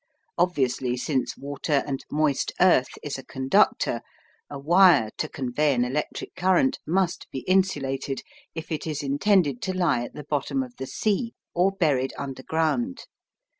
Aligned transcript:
Obviously, 0.39 0.97
since 0.97 1.37
water 1.37 1.83
and 1.85 2.03
moist 2.09 2.53
earth 2.59 2.89
is 3.03 3.19
a 3.19 3.23
conductor, 3.23 4.01
a 4.49 4.57
wire 4.57 5.11
to 5.19 5.29
convey 5.29 5.75
an 5.75 5.85
electric 5.85 6.33
current 6.33 6.79
must 6.87 7.29
be 7.29 7.41
insulated 7.41 8.23
if 8.55 8.71
it 8.71 8.87
is 8.87 9.03
intended 9.03 9.61
to 9.61 9.77
lie 9.77 10.03
at 10.03 10.15
the 10.15 10.23
bottom 10.27 10.63
of 10.63 10.75
the 10.77 10.87
sea 10.87 11.35
or 11.53 11.71
buried 11.71 12.13
underground. 12.17 13.05